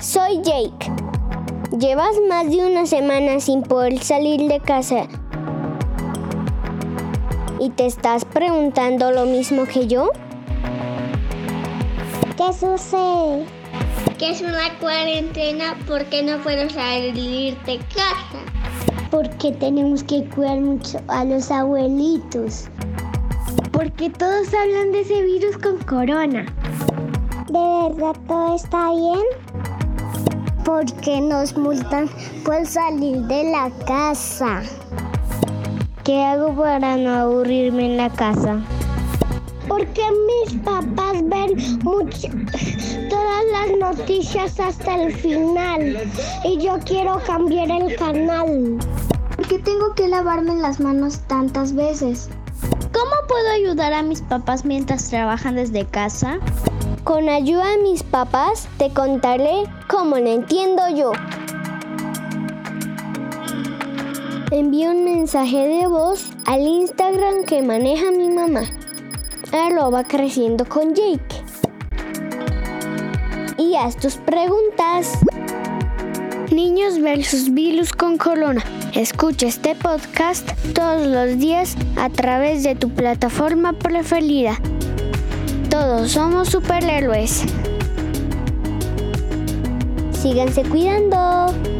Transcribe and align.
Soy 0.00 0.40
Jake. 0.42 0.90
Llevas 1.78 2.16
más 2.26 2.50
de 2.50 2.64
una 2.64 2.86
semana 2.86 3.38
sin 3.38 3.62
poder 3.62 4.02
salir 4.02 4.48
de 4.48 4.58
casa 4.58 5.06
y 7.58 7.68
te 7.68 7.84
estás 7.84 8.24
preguntando 8.24 9.12
lo 9.12 9.26
mismo 9.26 9.66
que 9.66 9.86
yo. 9.86 10.10
¿Qué 12.34 12.50
sucede? 12.54 13.44
Que 14.18 14.30
es 14.30 14.40
una 14.40 14.74
cuarentena 14.80 15.76
porque 15.86 16.22
no 16.22 16.38
puedo 16.38 16.70
salir 16.70 17.58
de 17.66 17.76
casa. 17.94 18.40
Porque 19.10 19.52
tenemos 19.52 20.02
que 20.02 20.24
cuidar 20.30 20.60
mucho 20.60 20.98
a 21.08 21.26
los 21.26 21.50
abuelitos. 21.50 22.68
Porque 23.70 24.08
todos 24.08 24.48
hablan 24.54 24.92
de 24.92 25.02
ese 25.02 25.22
virus 25.22 25.58
con 25.58 25.76
corona. 25.84 26.46
¿De 27.48 27.58
verdad 27.58 28.16
todo 28.26 28.56
está 28.56 28.92
bien? 28.92 29.49
Porque 30.70 31.20
nos 31.20 31.56
multan 31.56 32.08
por 32.44 32.64
salir 32.64 33.22
de 33.22 33.50
la 33.50 33.70
casa. 33.88 34.62
¿Qué 36.04 36.22
hago 36.22 36.54
para 36.54 36.96
no 36.96 37.10
aburrirme 37.10 37.86
en 37.86 37.96
la 37.96 38.08
casa? 38.08 38.60
Porque 39.66 40.00
mis 40.28 40.62
papás 40.62 41.16
ven 41.24 41.56
mucho, 41.82 42.28
todas 43.10 43.44
las 43.50 43.96
noticias 43.96 44.60
hasta 44.60 45.02
el 45.02 45.12
final 45.12 46.08
y 46.44 46.58
yo 46.58 46.78
quiero 46.86 47.20
cambiar 47.26 47.68
el 47.68 47.96
canal. 47.96 48.78
Porque 49.34 49.58
tengo 49.58 49.92
que 49.96 50.06
lavarme 50.06 50.54
las 50.54 50.78
manos 50.78 51.18
tantas 51.26 51.74
veces. 51.74 52.30
¿Cómo 52.92 53.26
puedo 53.26 53.50
ayudar 53.50 53.92
a 53.92 54.04
mis 54.04 54.22
papás 54.22 54.64
mientras 54.64 55.10
trabajan 55.10 55.56
desde 55.56 55.84
casa? 55.84 56.38
Con 57.02 57.28
ayuda 57.28 57.66
de 57.70 57.82
mis 57.82 58.04
papás 58.04 58.68
te 58.78 58.90
contaré 58.90 59.64
cómo 59.90 60.16
lo 60.16 60.30
entiendo 60.30 60.82
yo. 60.94 61.12
Envío 64.52 64.90
un 64.90 65.04
mensaje 65.04 65.66
de 65.66 65.86
voz 65.88 66.26
al 66.46 66.60
Instagram 66.60 67.44
que 67.44 67.60
maneja 67.62 68.12
mi 68.12 68.30
mamá. 68.30 68.62
Arroba 69.52 70.04
creciendo 70.04 70.64
con 70.64 70.94
Jake. 70.94 71.42
Y 73.58 73.74
haz 73.74 73.96
tus 73.96 74.14
preguntas. 74.16 75.18
Niños 76.52 77.00
versus 77.00 77.52
virus 77.52 77.92
con 77.92 78.16
corona. 78.16 78.64
Escucha 78.94 79.48
este 79.48 79.74
podcast 79.74 80.48
todos 80.72 81.06
los 81.06 81.38
días 81.38 81.76
a 81.96 82.08
través 82.10 82.62
de 82.62 82.76
tu 82.76 82.90
plataforma 82.90 83.72
preferida. 83.72 84.56
Todos 85.68 86.12
somos 86.12 86.48
superhéroes. 86.48 87.44
Síganse 90.20 90.62
cuidando. 90.64 91.79